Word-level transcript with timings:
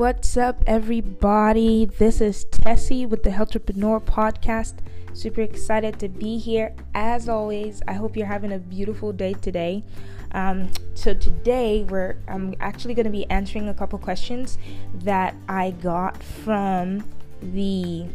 what's 0.00 0.34
up, 0.38 0.64
everybody? 0.66 1.84
This 1.84 2.22
is 2.22 2.44
Tessie 2.46 3.04
with 3.04 3.22
the 3.22 3.38
Entrepreneur 3.38 4.00
Podcast. 4.00 4.76
Super 5.12 5.42
excited 5.42 5.98
to 5.98 6.08
be 6.08 6.38
here. 6.38 6.74
As 6.94 7.28
always, 7.28 7.82
I 7.86 7.92
hope 7.92 8.16
you're 8.16 8.26
having 8.26 8.50
a 8.54 8.58
beautiful 8.58 9.12
day 9.12 9.34
today. 9.34 9.84
Um, 10.32 10.70
so 10.94 11.12
today, 11.12 11.82
we're 11.82 12.16
I'm 12.28 12.54
actually 12.60 12.94
going 12.94 13.04
to 13.04 13.12
be 13.12 13.28
answering 13.28 13.68
a 13.68 13.74
couple 13.74 13.98
questions 13.98 14.56
that 14.94 15.34
I 15.50 15.72
got 15.72 16.22
from 16.22 17.04
the 17.42 18.06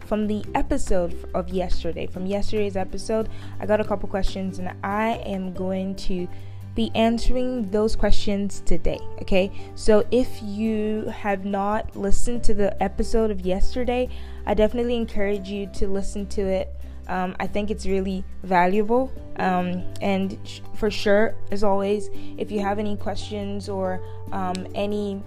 from 0.00 0.26
the 0.26 0.44
episode 0.54 1.30
of 1.32 1.48
yesterday. 1.48 2.06
From 2.06 2.26
yesterday's 2.26 2.76
episode, 2.76 3.30
I 3.58 3.64
got 3.64 3.80
a 3.80 3.84
couple 3.84 4.06
questions, 4.06 4.58
and 4.58 4.70
I 4.84 5.12
am 5.24 5.54
going 5.54 5.94
to 5.94 6.28
be 6.74 6.90
answering 6.94 7.70
those 7.70 7.94
questions 7.94 8.60
today. 8.60 8.98
Okay, 9.20 9.50
so 9.74 10.04
if 10.10 10.28
you 10.42 11.04
have 11.14 11.44
not 11.44 11.94
listened 11.96 12.42
to 12.44 12.54
the 12.54 12.82
episode 12.82 13.30
of 13.30 13.42
yesterday, 13.42 14.08
I 14.46 14.54
definitely 14.54 14.96
encourage 14.96 15.48
you 15.48 15.66
to 15.74 15.88
listen 15.88 16.26
to 16.28 16.42
it. 16.42 16.74
Um, 17.08 17.36
I 17.40 17.46
think 17.46 17.70
it's 17.70 17.84
really 17.84 18.24
valuable. 18.42 19.12
Um, 19.36 19.84
and 20.00 20.38
sh- 20.44 20.60
for 20.74 20.90
sure, 20.90 21.34
as 21.50 21.64
always, 21.64 22.08
if 22.38 22.50
you 22.50 22.60
have 22.60 22.78
any 22.78 22.96
questions 22.96 23.68
or 23.68 24.00
um, 24.30 24.66
any 24.74 25.22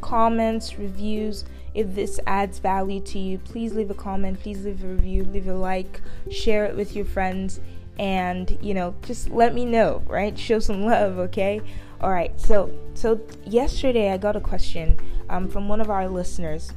comments, 0.00 0.78
reviews, 0.78 1.44
if 1.72 1.94
this 1.94 2.20
adds 2.26 2.58
value 2.58 3.00
to 3.00 3.18
you, 3.18 3.38
please 3.38 3.74
leave 3.74 3.90
a 3.90 3.94
comment, 3.94 4.40
please 4.40 4.64
leave 4.64 4.84
a 4.84 4.86
review, 4.86 5.24
leave 5.24 5.48
a 5.48 5.54
like, 5.54 6.00
share 6.30 6.66
it 6.66 6.76
with 6.76 6.94
your 6.94 7.04
friends 7.04 7.60
and 7.98 8.58
you 8.60 8.74
know 8.74 8.94
just 9.02 9.30
let 9.30 9.54
me 9.54 9.64
know 9.64 10.02
right? 10.06 10.38
Show 10.38 10.58
some 10.58 10.84
love 10.84 11.18
okay? 11.18 11.60
All 12.00 12.10
right 12.10 12.38
so 12.40 12.70
so 12.94 13.20
yesterday 13.44 14.12
i 14.12 14.16
got 14.16 14.36
a 14.36 14.40
question 14.40 14.98
um, 15.30 15.48
from 15.48 15.68
one 15.68 15.80
of 15.80 15.90
our 15.90 16.08
listeners. 16.08 16.72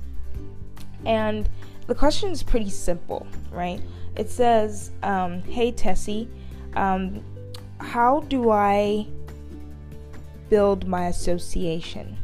And 1.05 1.47
the 1.88 1.95
question 1.95 2.31
is 2.31 2.44
pretty 2.44 2.69
simple 2.69 3.27
right? 3.52 3.81
It 4.16 4.30
says 4.30 4.92
um, 5.03 5.42
hey 5.44 5.72
tessie 5.72 6.30
um, 6.75 7.23
how 7.80 8.22
do 8.22 8.49
i 8.49 9.05
build 10.49 10.88
my 10.88 11.08
association 11.08 12.17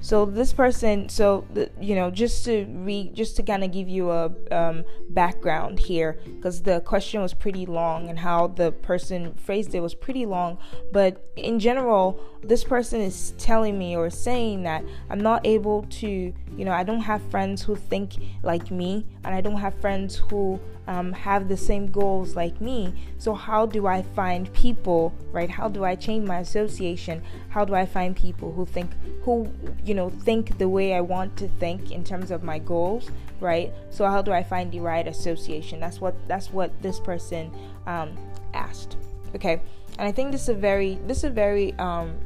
so 0.00 0.24
this 0.24 0.52
person, 0.52 1.08
so 1.08 1.44
the, 1.52 1.70
you 1.80 1.94
know, 1.94 2.10
just 2.10 2.44
to 2.44 2.64
read, 2.64 3.14
just 3.14 3.36
to 3.36 3.42
kind 3.42 3.64
of 3.64 3.72
give 3.72 3.88
you 3.88 4.10
a 4.10 4.30
um, 4.50 4.84
background 5.10 5.78
here, 5.78 6.18
because 6.24 6.62
the 6.62 6.80
question 6.80 7.20
was 7.20 7.34
pretty 7.34 7.66
long 7.66 8.08
and 8.08 8.18
how 8.18 8.46
the 8.46 8.72
person 8.72 9.34
phrased 9.34 9.74
it 9.74 9.80
was 9.80 9.94
pretty 9.94 10.24
long. 10.24 10.58
But 10.92 11.30
in 11.36 11.58
general, 11.58 12.20
this 12.42 12.64
person 12.64 13.00
is 13.00 13.34
telling 13.38 13.78
me 13.78 13.96
or 13.96 14.10
saying 14.10 14.62
that 14.62 14.84
I'm 15.10 15.20
not 15.20 15.46
able 15.46 15.82
to, 15.82 16.08
you 16.08 16.64
know, 16.64 16.72
I 16.72 16.84
don't 16.84 17.00
have 17.00 17.22
friends 17.30 17.62
who 17.62 17.76
think 17.76 18.14
like 18.42 18.70
me, 18.70 19.06
and 19.24 19.34
I 19.34 19.40
don't 19.40 19.58
have 19.58 19.74
friends 19.80 20.16
who 20.16 20.60
um, 20.88 21.12
have 21.12 21.48
the 21.48 21.56
same 21.56 21.90
goals 21.90 22.34
like 22.34 22.60
me. 22.62 22.94
So, 23.18 23.34
how 23.34 23.66
do 23.66 23.86
I 23.86 24.02
find 24.02 24.52
people, 24.54 25.12
right? 25.30 25.50
How 25.50 25.68
do 25.68 25.84
I 25.84 25.94
change 25.94 26.26
my 26.26 26.38
association? 26.38 27.22
How 27.50 27.66
do 27.66 27.74
I 27.74 27.84
find 27.84 28.16
people 28.16 28.52
who 28.52 28.64
think, 28.64 28.90
who, 29.22 29.52
you 29.84 29.94
know, 29.94 30.08
think 30.08 30.56
the 30.56 30.68
way 30.68 30.94
I 30.94 31.02
want 31.02 31.36
to 31.36 31.48
think 31.60 31.92
in 31.92 32.04
terms 32.04 32.30
of 32.30 32.42
my 32.42 32.58
goals, 32.58 33.10
right? 33.38 33.70
So, 33.90 34.06
how 34.06 34.22
do 34.22 34.32
I 34.32 34.42
find 34.42 34.72
the 34.72 34.80
right 34.80 35.06
association? 35.06 35.78
That's 35.78 36.00
what 36.00 36.14
that's 36.26 36.50
what 36.50 36.70
this 36.82 36.98
person 36.98 37.52
um, 37.86 38.16
asked. 38.54 38.96
Okay, 39.34 39.60
and 39.98 40.08
I 40.08 40.10
think 40.10 40.32
this 40.32 40.44
is 40.44 40.48
a 40.48 40.54
very 40.54 40.94
this 41.06 41.18
is 41.18 41.24
a 41.24 41.30
very 41.30 41.74
um, 41.74 42.16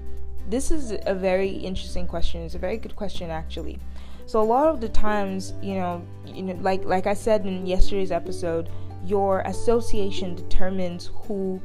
this 0.49 0.71
is 0.71 0.97
a 1.05 1.15
very 1.15 1.51
interesting 1.51 2.07
question. 2.07 2.43
It's 2.43 2.55
a 2.55 2.61
very 2.61 2.77
good 2.77 2.95
question 2.95 3.29
actually. 3.29 3.81
So 4.27 4.41
a 4.41 4.45
lot 4.45 4.69
of 4.69 4.81
the 4.81 4.89
times, 4.89 5.53
you 5.63 5.75
know, 5.75 6.03
you 6.27 6.43
know, 6.43 6.55
like 6.61 6.85
like 6.85 7.07
I 7.07 7.15
said 7.15 7.47
in 7.47 7.67
yesterday's 7.67 8.13
episode, 8.13 8.71
your 9.05 9.41
association 9.41 10.35
determines 10.35 11.11
who 11.27 11.61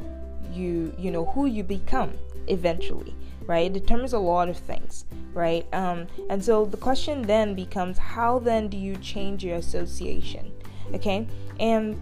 you 0.51 0.94
you 0.97 1.12
know 1.12 1.25
who 1.25 1.45
you 1.45 1.63
become 1.63 2.13
eventually 2.47 3.13
right? 3.45 3.68
It 3.68 3.73
determines 3.73 4.12
a 4.13 4.19
lot 4.19 4.50
of 4.50 4.57
things 4.57 5.06
right? 5.34 5.66
Um, 5.73 6.07
and 6.29 6.44
so 6.44 6.66
the 6.66 6.78
question 6.78 7.22
then 7.22 7.56
becomes 7.56 7.97
how 7.97 8.40
then 8.40 8.68
do 8.68 8.78
you 8.78 8.95
change 8.97 9.44
your 9.44 9.57
association 9.57 10.51
okay? 10.94 11.28
And 11.59 12.01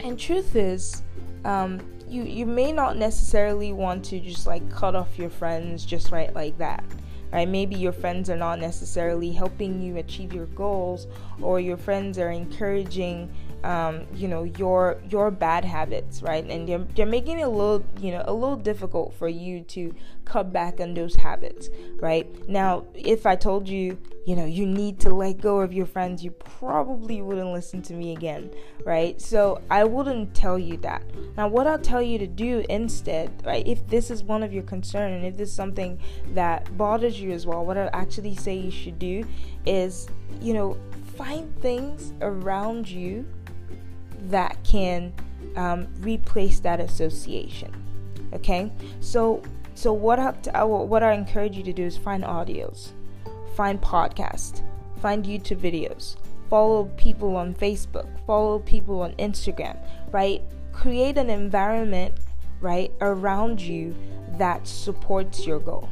and 0.00 0.18
truth 0.18 0.56
is 0.56 1.02
um, 1.44 1.80
you 2.08 2.22
you 2.22 2.46
may 2.46 2.72
not 2.72 2.96
necessarily 2.96 3.72
want 3.72 4.04
to 4.06 4.20
just 4.20 4.46
like 4.46 4.68
cut 4.70 4.94
off 4.94 5.18
your 5.18 5.30
friends 5.30 5.84
just 5.84 6.10
right 6.10 6.34
like 6.34 6.56
that 6.58 6.84
right? 7.32 7.48
Maybe 7.48 7.76
your 7.76 7.92
friends 7.92 8.30
are 8.30 8.36
not 8.36 8.58
necessarily 8.58 9.32
helping 9.32 9.80
you 9.80 9.96
achieve 9.96 10.32
your 10.32 10.46
goals, 10.46 11.06
or 11.40 11.60
your 11.60 11.76
friends 11.76 12.18
are 12.18 12.30
encouraging, 12.30 13.30
um, 13.66 14.06
you 14.14 14.28
know, 14.28 14.44
your 14.44 15.02
your 15.10 15.32
bad 15.32 15.64
habits, 15.64 16.22
right? 16.22 16.44
And 16.48 16.68
they're, 16.68 16.78
they're 16.94 17.04
making 17.04 17.40
it 17.40 17.42
a 17.42 17.48
little, 17.48 17.84
you 18.00 18.12
know, 18.12 18.22
a 18.24 18.32
little 18.32 18.56
difficult 18.56 19.12
for 19.14 19.28
you 19.28 19.62
to 19.62 19.92
cut 20.24 20.52
back 20.52 20.78
on 20.80 20.94
those 20.94 21.16
habits, 21.16 21.68
right? 21.96 22.48
Now, 22.48 22.84
if 22.94 23.26
I 23.26 23.34
told 23.34 23.68
you, 23.68 23.98
you 24.24 24.36
know, 24.36 24.44
you 24.44 24.66
need 24.66 25.00
to 25.00 25.12
let 25.12 25.40
go 25.40 25.60
of 25.60 25.72
your 25.72 25.84
friends, 25.84 26.22
you 26.22 26.30
probably 26.30 27.20
wouldn't 27.22 27.52
listen 27.52 27.82
to 27.82 27.92
me 27.92 28.12
again, 28.12 28.52
right? 28.84 29.20
So 29.20 29.60
I 29.68 29.82
wouldn't 29.82 30.32
tell 30.32 30.60
you 30.60 30.76
that. 30.78 31.02
Now, 31.36 31.48
what 31.48 31.66
I'll 31.66 31.76
tell 31.76 32.02
you 32.02 32.18
to 32.18 32.26
do 32.28 32.64
instead, 32.68 33.32
right, 33.44 33.66
if 33.66 33.84
this 33.88 34.12
is 34.12 34.22
one 34.22 34.44
of 34.44 34.52
your 34.52 34.62
concern 34.62 35.10
and 35.10 35.26
if 35.26 35.36
this 35.36 35.48
is 35.48 35.54
something 35.56 35.98
that 36.34 36.76
bothers 36.78 37.20
you 37.20 37.32
as 37.32 37.46
well, 37.46 37.64
what 37.64 37.76
i'll 37.76 37.90
actually 37.92 38.36
say 38.36 38.54
you 38.54 38.70
should 38.70 39.00
do 39.00 39.24
is, 39.64 40.06
you 40.40 40.54
know, 40.54 40.76
find 41.16 41.52
things 41.60 42.12
around 42.20 42.88
you 42.88 43.26
that 44.22 44.56
can 44.64 45.12
um, 45.56 45.88
replace 46.00 46.60
that 46.60 46.80
association. 46.80 47.72
Okay, 48.32 48.70
so 49.00 49.42
so 49.74 49.92
what 49.92 50.18
I, 50.18 50.64
what 50.64 51.02
I 51.02 51.12
encourage 51.12 51.56
you 51.56 51.62
to 51.62 51.72
do 51.72 51.84
is 51.84 51.96
find 51.96 52.24
audios 52.24 52.92
find 53.56 53.80
podcasts, 53.80 54.60
find 55.00 55.24
YouTube 55.24 55.58
videos, 55.58 56.16
follow 56.50 56.84
people 56.98 57.34
on 57.36 57.54
Facebook, 57.54 58.06
follow 58.26 58.58
people 58.58 59.00
on 59.00 59.12
Instagram, 59.14 59.78
right? 60.12 60.42
Create 60.72 61.16
an 61.16 61.30
environment, 61.30 62.14
right, 62.60 62.92
around 63.00 63.60
you 63.60 63.96
that 64.32 64.68
supports 64.68 65.46
your 65.46 65.58
goal. 65.58 65.88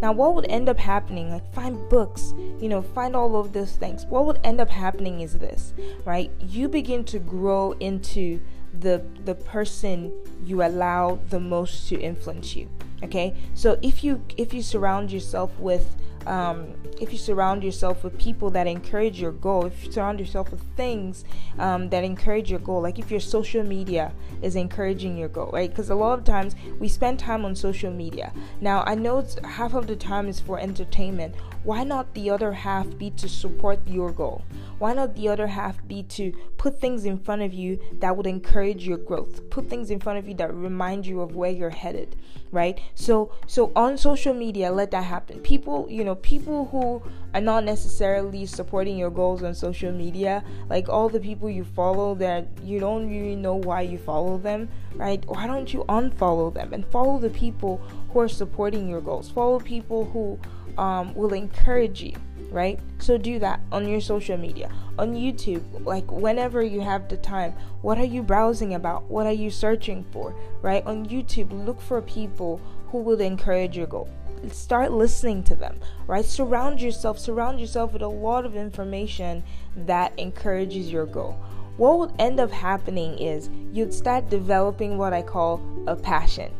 Now, 0.00 0.12
what 0.12 0.34
would 0.34 0.46
end 0.48 0.68
up 0.68 0.78
happening, 0.78 1.30
like 1.30 1.52
find 1.52 1.88
books, 1.88 2.34
you 2.60 2.68
know, 2.68 2.82
find 2.82 3.14
all 3.16 3.36
of 3.36 3.52
those 3.52 3.76
things. 3.76 4.06
What 4.06 4.26
would 4.26 4.40
end 4.44 4.60
up 4.60 4.70
happening 4.70 5.20
is 5.20 5.38
this, 5.38 5.72
right? 6.04 6.30
You 6.40 6.68
begin 6.68 7.04
to 7.04 7.18
grow 7.18 7.72
into 7.72 8.40
the 8.80 9.04
the 9.24 9.34
person 9.34 10.12
you 10.44 10.62
allow 10.62 11.20
the 11.30 11.40
most 11.40 11.88
to 11.88 12.00
influence 12.00 12.56
you. 12.56 12.68
Okay, 13.02 13.34
so 13.54 13.78
if 13.82 14.02
you 14.02 14.22
if 14.36 14.54
you 14.54 14.62
surround 14.62 15.12
yourself 15.12 15.58
with 15.58 15.96
um, 16.26 16.74
if 17.00 17.12
you 17.12 17.18
surround 17.18 17.64
yourself 17.64 18.04
with 18.04 18.16
people 18.18 18.50
that 18.50 18.66
encourage 18.66 19.20
your 19.20 19.32
goal, 19.32 19.66
if 19.66 19.84
you 19.84 19.92
surround 19.92 20.20
yourself 20.20 20.50
with 20.50 20.62
things 20.76 21.24
um, 21.58 21.88
that 21.90 22.04
encourage 22.04 22.50
your 22.50 22.60
goal, 22.60 22.80
like 22.82 22.98
if 22.98 23.10
your 23.10 23.20
social 23.20 23.64
media 23.64 24.12
is 24.42 24.56
encouraging 24.56 25.16
your 25.16 25.28
goal, 25.28 25.50
right? 25.52 25.70
Because 25.70 25.90
a 25.90 25.94
lot 25.94 26.18
of 26.18 26.24
times 26.24 26.54
we 26.78 26.88
spend 26.88 27.18
time 27.18 27.44
on 27.44 27.54
social 27.54 27.90
media. 27.90 28.32
Now, 28.60 28.84
I 28.86 28.94
know 28.94 29.26
half 29.44 29.74
of 29.74 29.86
the 29.86 29.96
time 29.96 30.28
is 30.28 30.40
for 30.40 30.58
entertainment. 30.58 31.34
Why 31.64 31.82
not 31.82 32.12
the 32.14 32.30
other 32.30 32.52
half 32.52 32.86
be 32.98 33.10
to 33.12 33.28
support 33.28 33.86
your 33.88 34.12
goal? 34.12 34.44
Why 34.78 34.92
not 34.92 35.14
the 35.14 35.28
other 35.28 35.46
half 35.46 35.86
be 35.88 36.02
to 36.02 36.32
put 36.58 36.80
things 36.80 37.06
in 37.06 37.18
front 37.18 37.42
of 37.42 37.54
you 37.54 37.80
that 38.00 38.16
would 38.16 38.26
encourage 38.26 38.86
your 38.86 38.98
growth? 38.98 39.48
Put 39.50 39.70
things 39.70 39.90
in 39.90 39.98
front 39.98 40.18
of 40.18 40.28
you 40.28 40.34
that 40.34 40.52
remind 40.52 41.06
you 41.06 41.22
of 41.22 41.34
where 41.34 41.50
you're 41.50 41.70
headed, 41.70 42.16
right? 42.50 42.78
So, 42.94 43.32
so 43.46 43.72
on 43.74 43.96
social 43.96 44.34
media, 44.34 44.70
let 44.70 44.90
that 44.90 45.04
happen. 45.04 45.40
People, 45.40 45.86
you 45.88 46.04
know 46.04 46.13
know, 46.14 46.20
people 46.20 46.66
who 46.66 47.02
are 47.34 47.40
not 47.40 47.64
necessarily 47.64 48.46
supporting 48.46 48.96
your 48.96 49.10
goals 49.10 49.42
on 49.42 49.54
social 49.54 49.92
media, 49.92 50.44
like 50.68 50.88
all 50.88 51.08
the 51.08 51.20
people 51.20 51.50
you 51.50 51.64
follow 51.64 52.14
that 52.16 52.46
you 52.62 52.78
don't 52.80 53.08
really 53.08 53.36
know 53.36 53.56
why 53.56 53.80
you 53.80 53.98
follow 53.98 54.38
them, 54.38 54.68
right? 54.94 55.24
Why 55.26 55.46
don't 55.46 55.72
you 55.72 55.84
unfollow 55.88 56.52
them 56.52 56.72
and 56.72 56.86
follow 56.86 57.18
the 57.18 57.30
people 57.30 57.78
who 58.12 58.20
are 58.20 58.28
supporting 58.28 58.88
your 58.88 59.00
goals? 59.00 59.30
Follow 59.30 59.58
people 59.58 60.04
who 60.06 60.38
um, 60.80 61.14
will 61.14 61.32
encourage 61.32 62.02
you 62.02 62.14
right? 62.50 62.78
So 62.98 63.18
do 63.18 63.40
that 63.40 63.58
on 63.72 63.88
your 63.88 64.00
social 64.00 64.36
media, 64.36 64.70
on 64.96 65.12
YouTube, 65.12 65.64
like 65.84 66.08
whenever 66.12 66.62
you 66.62 66.80
have 66.82 67.08
the 67.08 67.16
time. 67.16 67.52
What 67.82 67.98
are 67.98 68.04
you 68.04 68.22
browsing 68.22 68.74
about? 68.74 69.10
What 69.10 69.26
are 69.26 69.32
you 69.32 69.50
searching 69.50 70.04
for, 70.12 70.36
right? 70.62 70.86
On 70.86 71.04
YouTube, 71.04 71.50
look 71.66 71.80
for 71.80 72.00
people 72.00 72.60
who 72.86 72.98
will 72.98 73.20
encourage 73.20 73.76
your 73.76 73.88
goal 73.88 74.08
start 74.52 74.92
listening 74.92 75.42
to 75.42 75.54
them 75.54 75.78
right 76.06 76.24
surround 76.24 76.80
yourself 76.80 77.18
surround 77.18 77.60
yourself 77.60 77.92
with 77.92 78.02
a 78.02 78.08
lot 78.08 78.44
of 78.44 78.56
information 78.56 79.42
that 79.76 80.16
encourages 80.18 80.90
your 80.90 81.06
goal 81.06 81.38
what 81.76 81.98
would 81.98 82.12
end 82.18 82.38
up 82.38 82.50
happening 82.50 83.18
is 83.18 83.50
you'd 83.72 83.92
start 83.92 84.28
developing 84.30 84.98
what 84.98 85.12
i 85.12 85.22
call 85.22 85.60
a 85.86 85.96
passion 85.96 86.52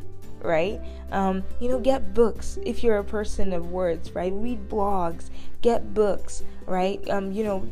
right? 0.45 0.79
Um, 1.11 1.43
you 1.59 1.69
know, 1.69 1.81
get 1.81 2.15
books 2.15 2.59
if 2.65 2.85
you're 2.85 2.99
a 2.99 3.05
person 3.05 3.53
of 3.53 3.71
words, 3.71 4.15
right? 4.15 4.33
Read 4.33 4.69
blogs, 4.69 5.31
get 5.63 5.95
books, 5.95 6.45
right? 6.67 7.01
Um, 7.09 7.33
you 7.33 7.45
know, 7.45 7.67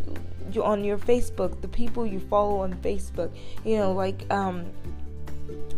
you 0.50 0.64
on 0.64 0.82
your 0.82 0.98
Facebook, 0.98 1.60
the 1.60 1.68
people 1.68 2.06
you 2.06 2.18
follow 2.18 2.62
on 2.62 2.74
Facebook, 2.76 3.30
you 3.64 3.76
know, 3.76 3.92
like 3.92 4.24
um, 4.32 4.66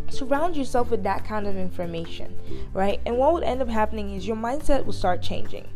surround 0.08 0.56
yourself 0.56 0.90
with 0.90 1.02
that 1.04 1.24
kind 1.24 1.46
of 1.46 1.56
information, 1.56 2.36
right? 2.72 3.00
And 3.06 3.16
what 3.16 3.32
would 3.32 3.42
end 3.42 3.62
up 3.62 3.68
happening 3.68 4.14
is 4.14 4.26
your 4.26 4.36
mindset 4.36 4.84
will 4.84 4.92
start 4.92 5.22
changing. 5.22 5.68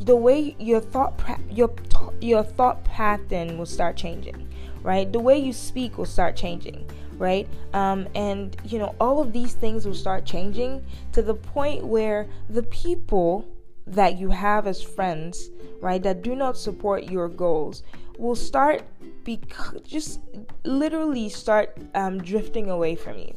The 0.00 0.16
way 0.16 0.56
your 0.58 0.80
thought 0.80 1.20
your 1.50 1.72
your 2.20 2.42
thought 2.42 2.84
pattern 2.84 3.58
will 3.58 3.66
start 3.66 3.96
changing, 3.96 4.48
right? 4.82 5.10
The 5.10 5.20
way 5.20 5.38
you 5.38 5.52
speak 5.52 5.98
will 5.98 6.06
start 6.06 6.36
changing, 6.36 6.90
right? 7.18 7.48
Um, 7.72 8.08
and 8.14 8.56
you 8.64 8.78
know 8.78 8.94
all 9.00 9.20
of 9.20 9.32
these 9.32 9.54
things 9.54 9.86
will 9.86 9.94
start 9.94 10.24
changing 10.24 10.84
to 11.12 11.22
the 11.22 11.34
point 11.34 11.86
where 11.86 12.28
the 12.48 12.64
people 12.64 13.46
that 13.86 14.18
you 14.18 14.30
have 14.30 14.66
as 14.66 14.82
friends, 14.82 15.50
right, 15.80 16.02
that 16.02 16.22
do 16.22 16.34
not 16.34 16.56
support 16.56 17.04
your 17.04 17.28
goals, 17.28 17.82
will 18.18 18.36
start 18.36 18.82
be 19.24 19.40
just 19.86 20.20
literally 20.64 21.28
start 21.28 21.76
um, 21.94 22.22
drifting 22.22 22.70
away 22.70 22.94
from 22.94 23.18
you. 23.18 23.34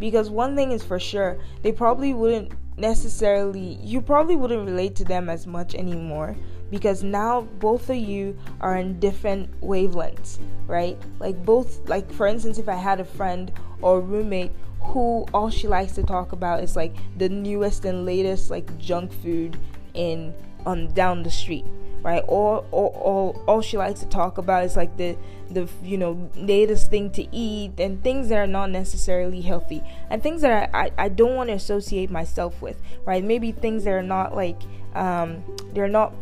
Because 0.00 0.30
one 0.30 0.54
thing 0.54 0.72
is 0.72 0.82
for 0.82 0.98
sure 0.98 1.38
they 1.62 1.72
probably 1.72 2.14
wouldn't 2.14 2.52
necessarily 2.76 3.78
you 3.82 4.00
probably 4.00 4.36
wouldn't 4.36 4.64
relate 4.64 4.94
to 4.96 5.04
them 5.04 5.28
as 5.28 5.46
much 5.46 5.74
anymore. 5.74 6.36
Because 6.70 7.02
now 7.02 7.42
both 7.58 7.88
of 7.88 7.96
you 7.96 8.38
are 8.60 8.76
in 8.76 9.00
different 9.00 9.60
wavelengths 9.60 10.38
right? 10.68 10.98
Like 11.18 11.44
both 11.44 11.88
like 11.88 12.12
for 12.12 12.26
instance 12.28 12.58
if 12.58 12.68
i 12.68 12.74
had 12.74 13.00
a 13.00 13.04
friend 13.04 13.50
or 13.82 14.00
roommate 14.00 14.52
who 14.80 15.26
all 15.34 15.50
she 15.50 15.66
likes 15.66 15.92
to 15.92 16.02
talk 16.02 16.32
about 16.32 16.62
is 16.62 16.76
like 16.76 16.94
the 17.16 17.28
newest 17.28 17.84
and 17.84 18.06
latest 18.06 18.50
like 18.50 18.78
junk 18.78 19.12
food 19.12 19.56
in 19.94 20.32
on 20.66 20.86
down 20.94 21.22
the 21.22 21.30
street 21.30 21.64
right? 22.02 22.22
All, 22.28 22.66
all, 22.70 22.92
all, 23.02 23.42
all 23.46 23.60
she 23.60 23.76
likes 23.76 24.00
to 24.00 24.06
talk 24.06 24.38
about 24.38 24.64
is 24.64 24.76
like 24.76 24.96
the, 24.96 25.16
the, 25.50 25.68
you 25.82 25.98
know, 25.98 26.30
latest 26.36 26.90
thing 26.90 27.10
to 27.12 27.26
eat 27.34 27.78
and 27.78 28.02
things 28.02 28.28
that 28.28 28.38
are 28.38 28.46
not 28.46 28.70
necessarily 28.70 29.40
healthy 29.40 29.82
and 30.10 30.22
things 30.22 30.42
that 30.42 30.70
I, 30.74 30.84
I, 30.84 30.90
I 30.98 31.08
don't 31.08 31.34
want 31.34 31.48
to 31.48 31.54
associate 31.54 32.10
myself 32.10 32.60
with, 32.62 32.80
right? 33.04 33.22
Maybe 33.22 33.52
things 33.52 33.84
that 33.84 33.92
are 33.92 34.02
not 34.02 34.34
like, 34.34 34.60
um, 34.94 35.42
they're 35.72 35.88
not, 35.88 36.14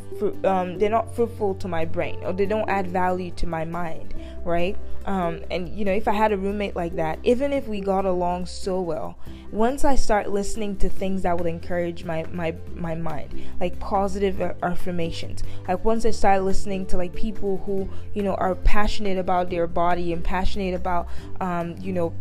um, 0.44 0.78
they're 0.78 0.90
not 0.90 1.14
fruitful 1.14 1.54
to 1.56 1.68
my 1.68 1.84
brain 1.84 2.18
or 2.24 2.32
they 2.32 2.46
don't 2.46 2.68
add 2.68 2.86
value 2.86 3.30
to 3.32 3.46
my 3.46 3.64
mind, 3.64 4.14
right? 4.44 4.76
Um, 5.06 5.42
and 5.52 5.68
you 5.68 5.84
know, 5.84 5.92
if 5.92 6.08
I 6.08 6.12
had 6.12 6.32
a 6.32 6.36
roommate 6.36 6.74
like 6.74 6.96
that, 6.96 7.20
even 7.22 7.52
if 7.52 7.68
we 7.68 7.80
got 7.80 8.04
along 8.04 8.46
so 8.46 8.80
well, 8.80 9.16
once 9.52 9.84
I 9.84 9.94
start 9.94 10.30
listening 10.30 10.76
to 10.78 10.88
things 10.88 11.22
that 11.22 11.38
would 11.38 11.46
encourage 11.46 12.04
my 12.04 12.24
my 12.32 12.56
my 12.74 12.96
mind, 12.96 13.32
like 13.60 13.78
positive 13.78 14.40
affirmations, 14.62 15.44
like 15.68 15.84
once 15.84 16.04
I 16.04 16.10
start 16.10 16.42
listening 16.42 16.86
to 16.86 16.96
like 16.96 17.14
people 17.14 17.58
who 17.58 17.88
you 18.14 18.24
know 18.24 18.34
are 18.34 18.56
passionate 18.56 19.16
about 19.16 19.48
their 19.48 19.68
body 19.68 20.12
and 20.12 20.24
passionate 20.24 20.74
about 20.74 21.08
um, 21.40 21.76
you 21.78 21.92
know 21.92 22.12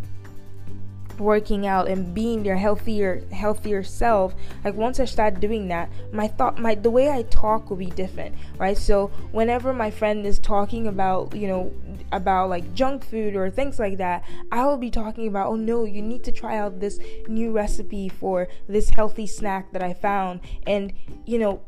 working 1.19 1.65
out 1.65 1.87
and 1.87 2.13
being 2.13 2.43
their 2.43 2.57
healthier 2.57 3.23
healthier 3.31 3.83
self 3.83 4.33
like 4.63 4.73
once 4.75 4.99
i 4.99 5.05
start 5.05 5.39
doing 5.39 5.67
that 5.67 5.89
my 6.11 6.27
thought 6.27 6.59
my 6.59 6.75
the 6.75 6.89
way 6.89 7.09
i 7.09 7.21
talk 7.23 7.69
will 7.69 7.77
be 7.77 7.87
different 7.87 8.35
right? 8.57 8.77
So 8.77 9.07
whenever 9.31 9.73
my 9.73 9.91
friend 9.91 10.25
is 10.25 10.39
talking 10.39 10.87
about 10.87 11.35
you 11.35 11.47
know 11.47 11.73
about 12.11 12.49
like 12.49 12.73
junk 12.73 13.05
food 13.05 13.35
or 13.35 13.49
things 13.49 13.79
like 13.79 13.97
that 13.97 14.23
i 14.51 14.65
will 14.65 14.77
be 14.77 14.89
talking 14.89 15.27
about 15.27 15.47
oh 15.47 15.55
no 15.55 15.83
you 15.83 16.01
need 16.01 16.23
to 16.23 16.31
try 16.31 16.57
out 16.57 16.79
this 16.79 16.99
new 17.27 17.51
recipe 17.51 18.09
for 18.09 18.47
this 18.67 18.89
healthy 18.89 19.27
snack 19.27 19.71
that 19.71 19.83
i 19.83 19.93
found. 19.93 20.41
And 20.67 20.93
you 21.25 21.39
know 21.39 21.61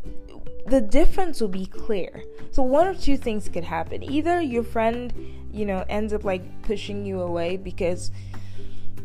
the 0.67 0.81
difference 0.81 1.39
will 1.39 1.47
be 1.47 1.65
clear. 1.65 2.23
So 2.51 2.61
one 2.61 2.87
or 2.87 2.93
two 2.93 3.15
things 3.15 3.47
could 3.47 3.63
happen. 3.63 4.03
Either 4.03 4.41
your 4.41 4.63
friend 4.63 5.13
you 5.51 5.65
know 5.65 5.85
ends 5.89 6.13
up 6.13 6.23
like 6.23 6.43
pushing 6.63 7.05
you 7.05 7.21
away 7.21 7.57
because 7.57 8.11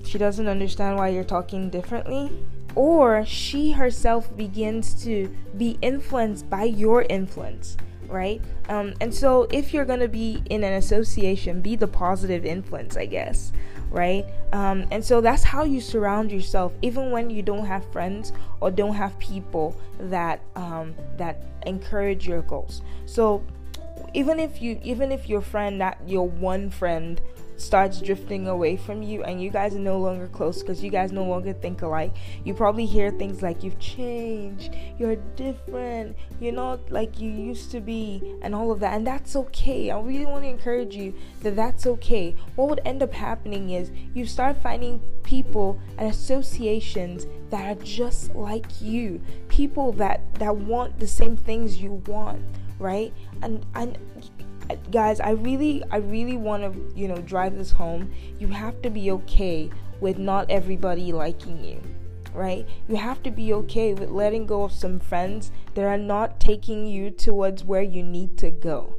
she 0.04 0.18
doesn't 0.18 0.48
understand 0.48 0.96
why 0.96 1.08
you're 1.08 1.24
talking 1.24 1.70
differently, 1.70 2.30
or 2.74 3.24
she 3.26 3.72
herself 3.72 4.34
begins 4.36 5.02
to 5.04 5.34
be 5.56 5.78
influenced 5.82 6.48
by 6.48 6.64
your 6.64 7.02
influence, 7.02 7.76
right? 8.08 8.40
Um, 8.68 8.94
and 9.00 9.14
so, 9.14 9.46
if 9.52 9.74
you're 9.74 9.84
gonna 9.84 10.08
be 10.08 10.42
in 10.50 10.64
an 10.64 10.74
association, 10.74 11.60
be 11.60 11.76
the 11.76 11.88
positive 11.88 12.44
influence, 12.44 12.96
I 12.96 13.06
guess, 13.06 13.52
right? 13.92 14.24
Um, 14.52 14.86
and 14.90 15.04
so 15.04 15.20
that's 15.20 15.42
how 15.42 15.64
you 15.64 15.80
surround 15.80 16.32
yourself, 16.32 16.72
even 16.82 17.10
when 17.10 17.30
you 17.30 17.42
don't 17.42 17.66
have 17.66 17.90
friends 17.92 18.32
or 18.60 18.70
don't 18.70 18.94
have 18.94 19.16
people 19.18 19.76
that 20.00 20.40
um, 20.56 20.94
that 21.18 21.42
encourage 21.66 22.26
your 22.26 22.42
goals. 22.42 22.82
So 23.06 23.44
even 24.14 24.40
if 24.40 24.60
you 24.60 24.80
even 24.82 25.12
if 25.12 25.28
your 25.28 25.40
friend 25.40 25.80
that 25.80 25.98
your 26.06 26.28
one 26.28 26.70
friend 26.70 27.20
starts 27.62 28.00
drifting 28.00 28.48
away 28.48 28.76
from 28.76 29.02
you 29.02 29.22
and 29.22 29.42
you 29.42 29.50
guys 29.50 29.74
are 29.74 29.78
no 29.78 29.98
longer 29.98 30.26
close 30.28 30.60
because 30.60 30.82
you 30.82 30.90
guys 30.90 31.12
no 31.12 31.24
longer 31.24 31.52
think 31.52 31.82
alike, 31.82 32.14
you 32.44 32.54
probably 32.54 32.86
hear 32.86 33.10
things 33.10 33.42
like 33.42 33.62
you've 33.62 33.78
changed, 33.78 34.74
you're 34.98 35.16
different, 35.36 36.16
you're 36.40 36.52
not 36.52 36.90
like 36.90 37.20
you 37.20 37.30
used 37.30 37.70
to 37.70 37.80
be, 37.80 38.36
and 38.42 38.54
all 38.54 38.70
of 38.70 38.80
that. 38.80 38.94
And 38.94 39.06
that's 39.06 39.36
okay. 39.36 39.90
I 39.90 40.00
really 40.00 40.26
want 40.26 40.44
to 40.44 40.48
encourage 40.48 40.94
you 40.94 41.14
that 41.40 41.56
that's 41.56 41.86
okay. 41.86 42.34
What 42.56 42.68
would 42.68 42.80
end 42.84 43.02
up 43.02 43.12
happening 43.12 43.70
is 43.70 43.90
you 44.14 44.26
start 44.26 44.56
finding 44.62 45.00
people 45.22 45.80
and 45.98 46.10
associations 46.10 47.26
that 47.50 47.76
are 47.76 47.82
just 47.82 48.34
like 48.34 48.80
you, 48.80 49.20
people 49.48 49.92
that 49.92 50.34
that 50.34 50.56
want 50.56 50.98
the 50.98 51.06
same 51.06 51.36
things 51.36 51.80
you 51.80 52.02
want, 52.06 52.42
right? 52.78 53.12
And 53.42 53.64
and 53.74 53.98
guys 54.90 55.20
i 55.20 55.30
really 55.30 55.82
i 55.90 55.96
really 55.96 56.36
want 56.36 56.62
to 56.62 57.00
you 57.00 57.08
know 57.08 57.16
drive 57.16 57.56
this 57.56 57.72
home. 57.72 58.12
You 58.38 58.48
have 58.48 58.80
to 58.82 58.90
be 58.90 59.10
okay 59.12 59.70
with 60.00 60.18
not 60.18 60.50
everybody 60.50 61.12
liking 61.12 61.64
you 61.64 61.80
right? 62.34 62.66
You 62.88 62.96
have 62.96 63.22
to 63.24 63.30
be 63.30 63.52
okay 63.52 63.92
with 63.92 64.08
letting 64.08 64.46
go 64.46 64.62
of 64.62 64.72
some 64.72 64.98
friends 64.98 65.50
that 65.74 65.84
are 65.84 65.98
not 65.98 66.40
taking 66.40 66.86
you 66.86 67.10
towards 67.10 67.62
where 67.62 67.82
you 67.82 68.02
need 68.02 68.38
to 68.38 68.50
go 68.50 68.94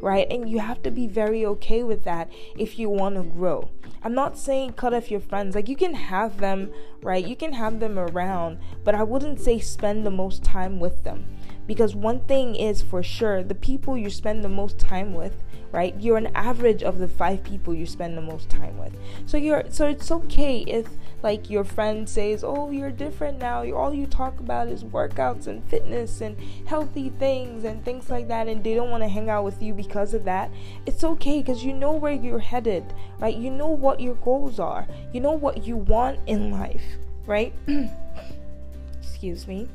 right? 0.00 0.26
And 0.30 0.48
you 0.48 0.60
have 0.60 0.82
to 0.82 0.90
be 0.90 1.06
very 1.06 1.44
okay 1.46 1.82
with 1.82 2.04
that 2.04 2.30
if 2.56 2.78
you 2.78 2.88
want 2.88 3.16
to 3.16 3.22
grow. 3.22 3.70
I'm 4.02 4.14
not 4.14 4.38
saying 4.38 4.74
cut 4.74 4.92
off 4.92 5.10
your 5.10 5.20
friends 5.20 5.54
like 5.54 5.68
you 5.68 5.76
can 5.76 5.94
have 5.94 6.38
them 6.38 6.70
right? 7.02 7.26
You 7.26 7.36
can 7.36 7.54
have 7.54 7.80
them 7.80 7.98
around 7.98 8.58
but 8.84 8.94
i 8.94 9.02
wouldn't 9.02 9.40
say 9.40 9.58
spend 9.58 10.04
the 10.04 10.10
most 10.10 10.44
time 10.44 10.78
with 10.78 11.04
them 11.04 11.26
because 11.66 11.94
one 11.94 12.20
thing 12.20 12.54
is 12.54 12.82
for 12.82 13.02
sure 13.02 13.42
the 13.42 13.54
people 13.54 13.96
you 13.96 14.10
spend 14.10 14.44
the 14.44 14.48
most 14.48 14.78
time 14.78 15.14
with 15.14 15.42
right 15.72 16.00
you're 16.00 16.16
an 16.16 16.30
average 16.34 16.82
of 16.82 16.98
the 16.98 17.08
five 17.08 17.42
people 17.42 17.74
you 17.74 17.86
spend 17.86 18.16
the 18.16 18.22
most 18.22 18.48
time 18.48 18.78
with. 18.78 18.96
So 19.26 19.36
you're 19.36 19.64
so 19.70 19.86
it's 19.86 20.10
okay 20.10 20.58
if 20.68 20.86
like 21.22 21.50
your 21.50 21.64
friend 21.64 22.08
says 22.08 22.44
oh 22.44 22.70
you're 22.70 22.90
different 22.90 23.38
now. 23.38 23.64
All 23.72 23.92
you 23.92 24.06
talk 24.06 24.38
about 24.38 24.68
is 24.68 24.84
workouts 24.84 25.46
and 25.46 25.64
fitness 25.64 26.20
and 26.20 26.36
healthy 26.66 27.10
things 27.10 27.64
and 27.64 27.84
things 27.84 28.08
like 28.08 28.28
that 28.28 28.46
and 28.46 28.62
they 28.62 28.74
don't 28.74 28.90
want 28.90 29.02
to 29.02 29.08
hang 29.08 29.28
out 29.28 29.44
with 29.44 29.62
you 29.62 29.74
because 29.74 30.14
of 30.14 30.24
that. 30.24 30.50
It's 30.86 31.02
okay 31.02 31.40
because 31.40 31.64
you 31.64 31.72
know 31.72 31.92
where 31.92 32.12
you're 32.12 32.38
headed 32.38 32.84
right? 33.18 33.36
You 33.36 33.50
know 33.50 33.68
what 33.68 34.00
your 34.00 34.14
goals 34.16 34.60
are. 34.60 34.86
You 35.12 35.20
know 35.20 35.32
what 35.32 35.66
you 35.66 35.76
want 35.76 36.20
in 36.26 36.52
life 36.52 36.84
right? 37.26 37.52
Excuse 39.02 39.48
me 39.48 39.68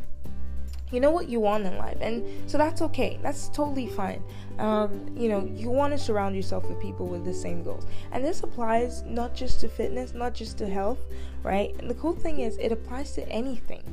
you 0.92 1.00
know 1.00 1.12
what 1.12 1.30
you 1.30 1.40
want 1.40 1.66
in 1.66 1.78
life 1.78 1.98
and 2.02 2.24
so 2.50 2.58
that's 2.58 2.82
okay. 2.82 3.20
That's 3.22 3.50
totally 3.50 3.88
fine. 3.88 4.24
Um, 4.58 5.16
you 5.16 5.30
know 5.30 5.46
you 5.46 5.70
want 5.70 5.94
to 5.94 5.98
surround 5.98 6.36
yourself 6.36 6.68
with 6.68 6.80
people 6.82 7.08
with 7.08 7.26
the 7.26 7.34
same 7.34 7.64
goals. 7.64 7.86
And 8.12 8.24
this 8.24 8.44
applies 8.44 9.04
not 9.04 9.36
just 9.36 9.60
to 9.62 9.70
fitness 9.70 10.14
not 10.14 10.34
just 10.34 10.58
to 10.60 10.68
health 10.68 11.00
right? 11.44 11.76
And 11.80 11.90
the 11.90 11.96
cool 11.96 12.14
thing 12.14 12.42
is 12.42 12.58
it 12.58 12.72
applies 12.72 13.14
to 13.14 13.28
anything 13.30 13.84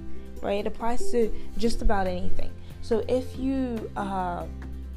right? 0.43 0.61
It 0.61 0.67
applies 0.67 1.11
to 1.11 1.33
just 1.57 1.83
about 1.83 2.07
anything. 2.07 2.51
So 2.83 3.05
if 3.09 3.37
you 3.39 3.91
uh, 3.97 4.47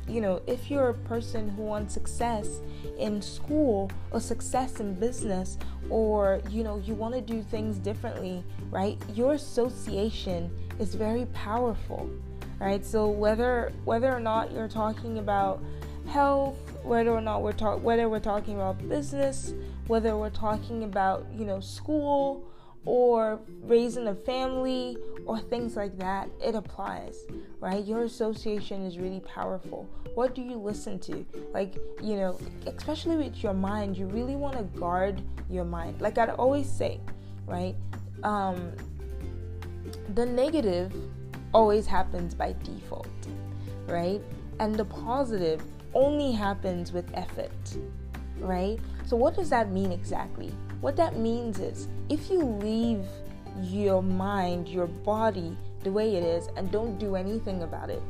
you 0.08 0.22
know 0.22 0.42
if 0.48 0.72
you're 0.72 0.90
a 0.90 0.94
person 0.94 1.50
who 1.50 1.64
wants 1.64 1.94
success 1.94 2.62
in 2.98 3.22
school 3.22 3.92
or 4.12 4.20
success 4.20 4.80
in 4.80 4.96
business 4.96 5.58
or 5.90 6.42
you 6.50 6.64
know 6.64 6.82
you 6.86 6.94
want 6.94 7.14
to 7.14 7.22
do 7.22 7.42
things 7.42 7.78
differently 7.78 8.44
right? 8.72 8.98
Your 9.14 9.34
association 9.34 10.52
is 10.80 10.96
very 10.96 11.26
powerful 11.28 12.10
right 12.60 12.86
so 12.86 13.08
whether 13.08 13.72
whether 13.86 14.12
or 14.12 14.20
not 14.20 14.52
you're 14.52 14.68
talking 14.68 15.18
about 15.18 15.62
health 16.08 16.58
whether 16.84 17.12
or 17.12 17.22
not 17.22 17.42
we're 17.42 17.52
talk 17.52 17.82
whether 17.84 18.10
we're 18.10 18.20
talking 18.20 18.56
about 18.56 18.78
business 18.90 19.54
whether 19.88 20.18
we're 20.18 20.30
talking 20.30 20.84
about 20.84 21.26
you 21.36 21.46
know 21.46 21.60
school 21.60 22.50
or 22.86 23.40
raising 23.64 24.08
a 24.08 24.16
family 24.16 24.98
or 25.26 25.40
things 25.40 25.76
like 25.76 25.98
that, 26.00 26.30
it 26.44 26.56
applies, 26.56 27.26
right? 27.60 27.86
Your 27.86 28.04
association 28.04 28.86
is 28.86 28.98
really 28.98 29.20
powerful. 29.20 29.88
What 30.16 30.34
do 30.34 30.42
you 30.42 30.58
listen 30.58 31.00
to? 31.02 31.26
Like, 31.54 31.76
you 32.02 32.16
know, 32.16 32.40
especially 32.66 33.18
with 33.18 33.44
your 33.44 33.54
mind, 33.54 33.98
you 33.98 34.08
really 34.08 34.36
want 34.36 34.58
to 34.58 34.64
guard 34.80 35.22
your 35.50 35.66
mind. 35.66 36.02
Like 36.02 36.18
I'd 36.18 36.30
always 36.30 36.70
say, 36.70 37.00
right? 37.46 37.76
Um, 38.24 38.72
the 40.16 40.26
negative 40.26 40.94
always 41.54 41.86
happens 41.86 42.34
by 42.34 42.56
default, 42.64 43.08
right? 43.88 44.22
And 44.60 44.76
the 44.76 44.86
positive 44.86 45.62
only 45.94 46.32
happens 46.32 46.92
with 46.92 47.10
effort, 47.14 47.78
right? 48.40 48.80
So, 49.06 49.16
what 49.16 49.36
does 49.36 49.50
that 49.50 49.72
mean 49.72 49.92
exactly? 49.92 50.52
What 50.82 50.96
that 50.96 51.18
means 51.18 51.60
is 51.60 51.88
if 52.10 52.30
you 52.30 52.44
leave 52.44 53.06
your 53.62 54.02
mind, 54.02 54.68
your 54.68 54.88
body 54.88 55.58
the 55.84 55.92
way 55.92 56.16
it 56.16 56.24
is 56.24 56.48
and 56.56 56.72
don't 56.72 56.98
do 56.98 57.16
anything 57.16 57.64
about 57.64 57.90
it, 57.90 58.02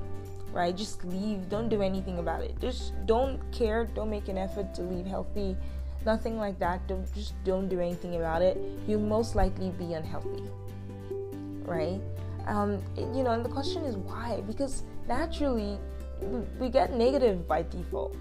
right? 0.52 0.76
Just 0.76 1.04
leave, 1.06 1.50
don't 1.50 1.70
do 1.70 1.82
anything 1.82 2.20
about 2.20 2.42
it. 2.42 2.60
Just 2.60 2.94
don't 3.06 3.40
care, 3.52 3.86
don't 3.94 4.10
make 4.10 4.28
an 4.28 4.38
effort 4.38 4.74
to 4.76 4.82
leave 4.82 5.06
healthy, 5.06 5.56
nothing 6.06 6.38
like 6.38 6.60
that. 6.60 6.88
Don't 6.88 7.12
just 7.14 7.34
don't 7.44 7.68
do 7.70 7.80
anything 7.80 8.16
about 8.16 8.42
it. 8.42 8.58
You'll 8.88 9.02
most 9.02 9.36
likely 9.36 9.70
be 9.72 9.94
unhealthy, 9.94 10.44
right? 11.70 12.02
Um, 12.48 12.82
you 12.98 13.24
know, 13.24 13.32
and 13.32 13.46
the 13.46 13.50
question 13.50 13.84
is 13.84 13.96
why? 13.96 14.42
Because 14.48 14.84
naturally, 15.08 15.78
we 16.60 16.70
get 16.70 16.94
negative 16.94 17.48
by 17.48 17.62
default, 17.64 18.16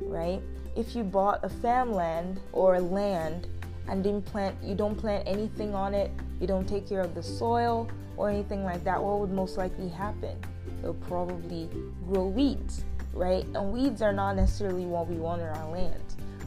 right? 0.00 0.40
If 0.76 0.94
you 0.94 1.02
bought 1.02 1.44
a 1.44 1.48
farmland 1.48 2.40
or 2.52 2.76
a 2.76 2.80
land 2.80 3.48
and 3.88 4.02
didn't 4.02 4.24
plant, 4.24 4.56
you 4.62 4.74
don't 4.74 4.94
plant 4.94 5.26
anything 5.26 5.74
on 5.74 5.92
it, 5.92 6.10
you 6.40 6.46
don't 6.46 6.68
take 6.68 6.88
care 6.88 7.00
of 7.00 7.14
the 7.14 7.22
soil 7.22 7.88
or 8.16 8.30
anything 8.30 8.64
like 8.64 8.84
that, 8.84 9.02
what 9.02 9.18
would 9.18 9.32
most 9.32 9.58
likely 9.58 9.88
happen? 9.88 10.38
It'll 10.80 10.94
probably 10.94 11.68
grow 12.06 12.26
weeds, 12.26 12.84
right? 13.12 13.44
And 13.54 13.72
weeds 13.72 14.02
are 14.02 14.12
not 14.12 14.36
necessarily 14.36 14.86
what 14.86 15.08
we 15.08 15.16
want 15.16 15.42
in 15.42 15.48
our 15.48 15.70
land, 15.70 16.02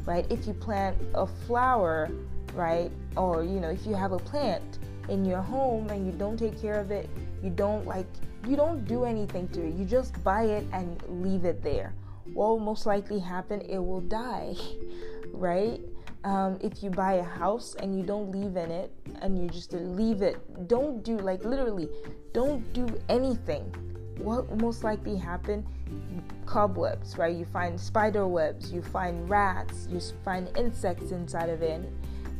right? 0.05 0.25
If 0.29 0.47
you 0.47 0.53
plant 0.53 0.97
a 1.13 1.27
flower, 1.27 2.09
right, 2.53 2.91
or 3.17 3.43
you 3.43 3.59
know, 3.59 3.69
if 3.69 3.85
you 3.85 3.95
have 3.95 4.13
a 4.13 4.19
plant 4.19 4.76
in 5.09 5.25
your 5.25 5.41
home 5.41 5.89
and 5.89 6.05
you 6.05 6.11
don't 6.11 6.37
take 6.37 6.59
care 6.61 6.79
of 6.79 6.91
it, 6.91 7.09
you 7.43 7.49
don't 7.49 7.85
like 7.85 8.07
you 8.47 8.55
don't 8.55 8.85
do 8.85 9.03
anything 9.03 9.47
to 9.49 9.65
it. 9.65 9.73
You 9.75 9.85
just 9.85 10.21
buy 10.23 10.43
it 10.43 10.65
and 10.71 11.01
leave 11.09 11.43
it 11.45 11.61
there. 11.61 11.93
What 12.33 12.49
will 12.49 12.59
most 12.59 12.85
likely 12.85 13.19
happen? 13.19 13.61
It 13.61 13.79
will 13.79 14.01
die, 14.01 14.55
right? 15.31 15.81
Um, 16.23 16.57
if 16.61 16.83
you 16.83 16.89
buy 16.89 17.13
a 17.13 17.23
house 17.23 17.75
and 17.79 17.97
you 17.97 18.03
don't 18.03 18.31
live 18.31 18.57
in 18.57 18.71
it 18.71 18.91
and 19.21 19.41
you 19.41 19.47
just 19.49 19.71
leave 19.73 20.21
it, 20.21 20.67
don't 20.67 21.03
do 21.03 21.17
like 21.17 21.43
literally, 21.45 21.89
don't 22.33 22.61
do 22.73 22.87
anything. 23.07 23.63
What 24.17 24.59
most 24.61 24.83
likely 24.83 25.15
happen? 25.15 25.65
Cobwebs, 26.45 27.17
right? 27.17 27.35
You 27.35 27.45
find 27.45 27.79
spider 27.79 28.27
webs, 28.27 28.71
you 28.71 28.81
find 28.81 29.29
rats, 29.29 29.87
you 29.89 30.01
find 30.25 30.49
insects 30.57 31.11
inside 31.11 31.49
of 31.49 31.61
it. 31.61 31.81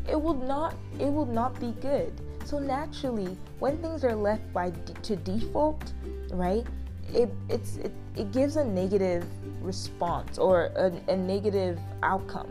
It 0.10 0.20
will 0.20 0.34
not. 0.34 0.76
It 1.00 1.12
will 1.12 1.26
not 1.26 1.60
be 1.60 1.72
good. 1.82 2.20
So 2.48 2.60
naturally, 2.60 3.36
when 3.60 3.78
things 3.80 4.06
are 4.06 4.16
left 4.16 4.54
by 4.54 4.70
to 4.70 5.18
default, 5.18 5.92
right? 6.32 6.66
It 7.14 7.30
it's 7.50 7.76
it, 7.76 7.92
it 8.16 8.32
gives 8.32 8.56
a 8.56 8.64
negative 8.64 9.26
response 9.62 10.38
or 10.38 10.72
a, 10.78 10.94
a 11.12 11.18
negative 11.18 11.78
outcome. 12.04 12.48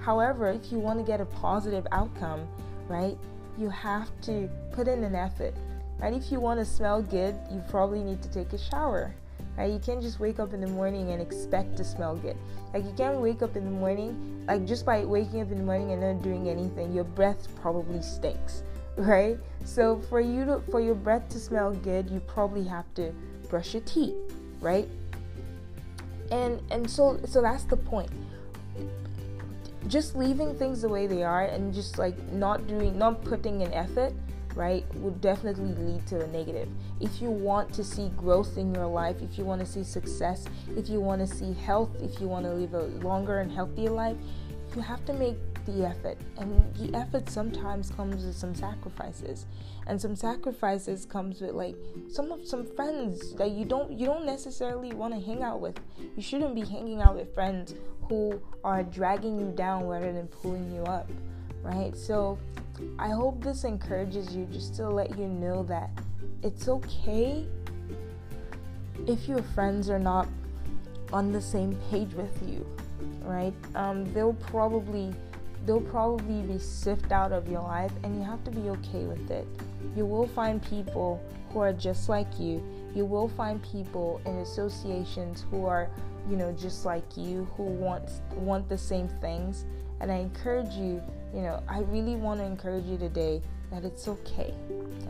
However, 0.00 0.50
if 0.50 0.72
you 0.72 0.80
want 0.80 0.98
to 0.98 1.04
get 1.04 1.20
a 1.20 1.26
positive 1.26 1.86
outcome, 1.92 2.48
right, 2.88 3.16
you 3.56 3.68
have 3.68 4.10
to 4.22 4.50
put 4.72 4.88
in 4.88 5.04
an 5.04 5.14
effort. 5.14 5.54
Right? 6.00 6.12
If 6.12 6.32
you 6.32 6.40
want 6.40 6.58
to 6.58 6.64
smell 6.64 7.00
good, 7.00 7.36
you 7.48 7.62
probably 7.70 8.02
need 8.02 8.22
to 8.22 8.28
take 8.28 8.52
a 8.52 8.58
shower. 8.58 9.14
Right? 9.56 9.72
You 9.72 9.78
can't 9.78 10.02
just 10.02 10.18
wake 10.18 10.40
up 10.40 10.54
in 10.54 10.60
the 10.60 10.66
morning 10.66 11.12
and 11.12 11.22
expect 11.22 11.76
to 11.76 11.84
smell 11.84 12.16
good. 12.16 12.36
Like 12.74 12.84
you 12.84 12.92
can't 12.96 13.20
wake 13.20 13.42
up 13.42 13.54
in 13.54 13.64
the 13.64 13.70
morning, 13.70 14.44
like 14.48 14.66
just 14.66 14.84
by 14.84 15.04
waking 15.04 15.40
up 15.40 15.52
in 15.52 15.58
the 15.58 15.64
morning 15.64 15.92
and 15.92 16.00
not 16.00 16.20
doing 16.24 16.48
anything, 16.48 16.92
your 16.92 17.04
breath 17.04 17.46
probably 17.62 18.02
stinks 18.02 18.64
right? 18.96 19.38
So 19.64 20.00
for 20.08 20.20
you 20.20 20.44
to 20.44 20.60
for 20.70 20.80
your 20.80 20.94
breath 20.94 21.28
to 21.30 21.38
smell 21.38 21.72
good, 21.72 22.10
you 22.10 22.20
probably 22.20 22.64
have 22.64 22.92
to 22.94 23.12
brush 23.48 23.74
your 23.74 23.82
teeth, 23.82 24.14
right? 24.60 24.88
And 26.30 26.60
and 26.70 26.88
so 26.90 27.20
so 27.26 27.42
that's 27.42 27.64
the 27.64 27.76
point. 27.76 28.10
Just 29.88 30.16
leaving 30.16 30.56
things 30.56 30.82
the 30.82 30.88
way 30.88 31.06
they 31.06 31.22
are 31.22 31.44
and 31.44 31.72
just 31.72 31.98
like 31.98 32.16
not 32.32 32.66
doing 32.66 32.98
not 32.98 33.22
putting 33.24 33.62
an 33.62 33.72
effort, 33.72 34.12
right, 34.54 34.84
would 34.96 35.20
definitely 35.20 35.74
lead 35.74 36.06
to 36.08 36.24
a 36.24 36.26
negative. 36.28 36.68
If 37.00 37.22
you 37.22 37.30
want 37.30 37.72
to 37.74 37.84
see 37.84 38.08
growth 38.16 38.56
in 38.56 38.74
your 38.74 38.86
life, 38.86 39.16
if 39.22 39.38
you 39.38 39.44
want 39.44 39.60
to 39.60 39.66
see 39.66 39.84
success, 39.84 40.46
if 40.76 40.88
you 40.88 41.00
want 41.00 41.20
to 41.20 41.32
see 41.32 41.52
health, 41.52 41.90
if 42.00 42.20
you 42.20 42.26
want 42.26 42.46
to 42.46 42.52
live 42.52 42.74
a 42.74 42.84
longer 43.04 43.38
and 43.38 43.52
healthier 43.52 43.90
life, 43.90 44.16
you 44.74 44.82
have 44.82 45.04
to 45.04 45.12
make 45.12 45.36
the 45.66 45.86
effort. 45.86 46.18
And 46.38 46.74
the 46.76 46.96
effort 46.96 47.28
sometimes 47.28 47.90
comes 47.90 48.24
with 48.24 48.36
some 48.36 48.54
sacrifices. 48.54 49.46
And 49.86 50.00
some 50.00 50.16
sacrifices 50.16 51.04
comes 51.04 51.40
with 51.40 51.52
like 51.52 51.76
some 52.08 52.32
of 52.32 52.46
some 52.46 52.64
friends 52.64 53.34
that 53.34 53.50
you 53.50 53.64
don't 53.64 53.92
you 53.92 54.06
don't 54.06 54.24
necessarily 54.24 54.92
want 54.92 55.14
to 55.14 55.20
hang 55.20 55.42
out 55.42 55.60
with. 55.60 55.78
You 55.98 56.22
shouldn't 56.22 56.54
be 56.54 56.64
hanging 56.64 57.02
out 57.02 57.16
with 57.16 57.34
friends 57.34 57.74
who 58.08 58.40
are 58.64 58.82
dragging 58.82 59.38
you 59.38 59.52
down 59.52 59.86
rather 59.86 60.12
than 60.12 60.28
pulling 60.28 60.72
you 60.74 60.82
up 60.84 61.10
right? 61.66 61.96
So 61.96 62.38
i 62.98 63.08
hope 63.08 63.42
this 63.42 63.64
encourages 63.64 64.36
you 64.36 64.44
just 64.52 64.74
to 64.74 64.86
let 64.86 65.18
you 65.18 65.26
know 65.26 65.62
that 65.62 65.88
it's 66.42 66.68
okay 66.68 67.46
if 69.06 69.26
your 69.26 69.42
friends 69.54 69.88
are 69.88 69.98
not 69.98 70.28
on 71.10 71.32
the 71.32 71.40
same 71.40 71.74
page 71.90 72.12
with 72.12 72.38
you 72.46 72.66
right? 73.22 73.54
Um, 73.74 74.04
they'll 74.12 74.34
probably 74.34 75.12
they'll 75.66 75.80
probably 75.80 76.42
be 76.42 76.58
sifted 76.58 77.12
out 77.12 77.32
of 77.32 77.48
your 77.48 77.62
life 77.62 77.92
and 78.04 78.16
you 78.16 78.22
have 78.22 78.42
to 78.44 78.50
be 78.50 78.70
okay 78.70 79.04
with 79.04 79.30
it. 79.30 79.46
You 79.96 80.06
will 80.06 80.28
find 80.28 80.62
people 80.62 81.20
who 81.50 81.58
are 81.58 81.72
just 81.72 82.08
like 82.08 82.38
you. 82.38 82.62
You 82.94 83.04
will 83.04 83.28
find 83.28 83.62
people 83.62 84.20
in 84.24 84.36
associations 84.38 85.44
who 85.50 85.66
are, 85.66 85.90
you 86.30 86.36
know, 86.36 86.52
just 86.52 86.84
like 86.84 87.16
you, 87.16 87.46
who 87.56 87.64
want 87.64 88.08
want 88.34 88.68
the 88.68 88.78
same 88.78 89.08
things. 89.20 89.64
And 90.00 90.12
I 90.12 90.16
encourage 90.16 90.72
you, 90.74 91.02
you 91.34 91.42
know, 91.42 91.62
I 91.68 91.80
really 91.80 92.16
want 92.16 92.40
to 92.40 92.46
encourage 92.46 92.84
you 92.84 92.96
today 92.96 93.42
that 93.72 93.84
it's 93.84 94.06
okay. 94.06 94.54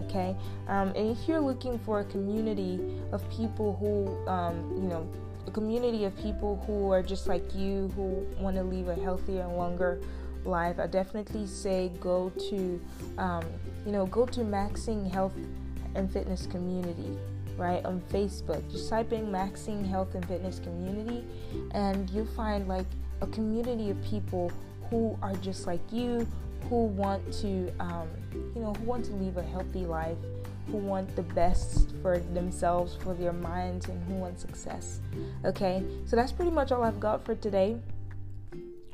Okay? 0.04 0.36
Um, 0.68 0.88
and 0.88 1.16
if 1.16 1.28
you're 1.28 1.40
looking 1.40 1.78
for 1.80 2.00
a 2.00 2.04
community 2.04 2.80
of 3.12 3.28
people 3.30 3.76
who, 3.76 4.30
um, 4.30 4.72
you 4.74 4.88
know, 4.88 5.08
a 5.46 5.50
community 5.50 6.04
of 6.04 6.16
people 6.16 6.62
who 6.66 6.90
are 6.90 7.02
just 7.02 7.26
like 7.26 7.54
you, 7.54 7.92
who 7.94 8.26
want 8.42 8.56
to 8.56 8.62
live 8.62 8.88
a 8.88 9.00
healthier 9.00 9.42
and 9.42 9.56
longer 9.56 10.00
life, 10.46 10.78
I 10.78 10.86
definitely 10.86 11.46
say 11.46 11.90
go 12.00 12.30
to, 12.50 12.80
um, 13.18 13.44
you 13.84 13.92
know, 13.92 14.06
go 14.06 14.26
to 14.26 14.40
Maxing 14.40 15.10
Health 15.10 15.34
and 15.94 16.10
Fitness 16.12 16.46
Community, 16.46 17.18
right, 17.56 17.84
on 17.84 18.00
Facebook. 18.12 18.68
Just 18.70 18.88
type 18.88 19.12
in 19.12 19.26
Maxing 19.26 19.86
Health 19.86 20.14
and 20.14 20.26
Fitness 20.26 20.58
Community, 20.58 21.24
and 21.72 22.08
you'll 22.10 22.26
find 22.26 22.68
like 22.68 22.86
a 23.20 23.26
community 23.28 23.90
of 23.90 24.02
people 24.04 24.52
who 24.90 25.18
are 25.22 25.34
just 25.36 25.66
like 25.66 25.80
you, 25.90 26.26
who 26.68 26.86
want 26.86 27.32
to, 27.32 27.72
um, 27.80 28.08
you 28.54 28.60
know, 28.60 28.72
who 28.74 28.84
want 28.84 29.04
to 29.04 29.12
live 29.12 29.36
a 29.36 29.42
healthy 29.42 29.86
life, 29.86 30.18
who 30.68 30.78
want 30.78 31.14
the 31.14 31.22
best 31.22 31.94
for 32.02 32.18
themselves, 32.18 32.96
for 32.96 33.14
their 33.14 33.32
minds, 33.32 33.88
and 33.88 34.02
who 34.04 34.14
want 34.14 34.38
success. 34.40 35.00
Okay, 35.44 35.82
so 36.06 36.16
that's 36.16 36.32
pretty 36.32 36.50
much 36.50 36.72
all 36.72 36.82
I've 36.82 37.00
got 37.00 37.24
for 37.24 37.34
today. 37.36 37.76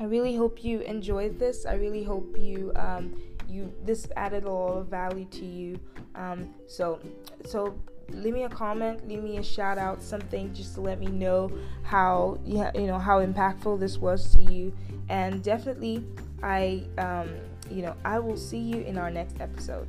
I 0.00 0.04
really 0.04 0.34
hope 0.34 0.64
you 0.64 0.80
enjoyed 0.80 1.38
this. 1.38 1.66
I 1.66 1.74
really 1.74 2.02
hope 2.02 2.36
you 2.38 2.72
um, 2.76 3.16
you 3.48 3.72
this 3.84 4.06
added 4.16 4.44
a 4.44 4.50
lot 4.50 4.78
of 4.78 4.86
value 4.88 5.26
to 5.26 5.44
you. 5.44 5.78
Um, 6.14 6.54
so 6.66 6.98
so 7.44 7.78
leave 8.10 8.34
me 8.34 8.44
a 8.44 8.48
comment, 8.48 9.06
leave 9.08 9.22
me 9.22 9.38
a 9.38 9.42
shout 9.42 9.78
out, 9.78 10.02
something 10.02 10.52
just 10.52 10.74
to 10.74 10.80
let 10.80 10.98
me 10.98 11.06
know 11.06 11.50
how 11.82 12.38
you 12.44 12.64
you 12.74 12.86
know 12.86 12.98
how 12.98 13.24
impactful 13.24 13.80
this 13.80 13.98
was 13.98 14.32
to 14.34 14.40
you. 14.40 14.72
And 15.08 15.42
definitely, 15.42 16.04
I 16.42 16.84
um, 16.98 17.28
you 17.70 17.82
know 17.82 17.94
I 18.04 18.18
will 18.18 18.36
see 18.36 18.58
you 18.58 18.80
in 18.82 18.98
our 18.98 19.10
next 19.10 19.40
episode. 19.40 19.88